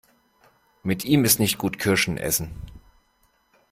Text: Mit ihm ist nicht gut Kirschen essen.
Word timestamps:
Mit 0.81 1.05
ihm 1.05 1.25
ist 1.25 1.37
nicht 1.39 1.59
gut 1.59 1.77
Kirschen 1.77 2.17
essen. 2.17 2.55